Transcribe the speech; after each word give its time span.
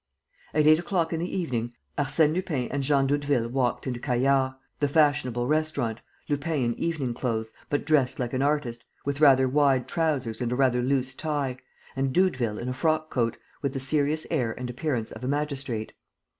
At 0.55 0.65
eight 0.65 0.79
o'clock 0.79 1.13
in 1.13 1.19
the 1.19 1.29
evening, 1.37 1.75
Arsène 1.95 2.33
Lupin 2.33 2.67
and 2.71 2.81
Jean 2.81 3.05
Doudeville 3.05 3.47
walked 3.49 3.85
into 3.85 3.99
Caillard's, 3.99 4.55
the 4.79 4.87
fashionable 4.87 5.45
restaurant, 5.45 6.01
Lupin 6.27 6.63
in 6.63 6.79
evening 6.79 7.13
clothes, 7.13 7.53
but 7.69 7.85
dressed 7.85 8.17
like 8.17 8.33
an 8.33 8.41
artist, 8.41 8.83
with 9.05 9.21
rather 9.21 9.47
wide 9.47 9.87
trousers 9.87 10.41
and 10.41 10.51
a 10.51 10.55
rather 10.55 10.81
loose 10.81 11.13
tie, 11.13 11.57
and 11.95 12.13
Doudeville 12.13 12.57
in 12.57 12.67
a 12.67 12.73
frock 12.73 13.11
coat, 13.11 13.37
with 13.61 13.73
the 13.73 13.79
serious 13.79 14.25
air 14.31 14.51
and 14.57 14.71
appearance 14.71 15.11
of 15.11 15.23
a 15.23 15.27
magistrate. 15.27 15.93